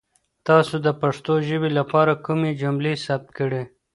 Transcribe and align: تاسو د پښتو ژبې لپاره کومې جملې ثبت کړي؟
تاسو 0.47 0.75
د 0.85 0.87
پښتو 1.01 1.33
ژبې 1.47 1.69
لپاره 1.79 2.13
کومې 2.25 2.51
جملې 2.61 2.93
ثبت 3.05 3.29
کړي؟ 3.37 3.63